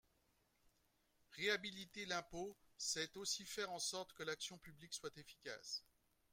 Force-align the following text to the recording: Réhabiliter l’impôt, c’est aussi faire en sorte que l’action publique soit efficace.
Réhabiliter 1.33 2.07
l’impôt, 2.07 2.57
c’est 2.75 3.17
aussi 3.17 3.45
faire 3.45 3.71
en 3.71 3.77
sorte 3.77 4.13
que 4.13 4.23
l’action 4.23 4.57
publique 4.57 4.95
soit 4.95 5.15
efficace. 5.15 5.83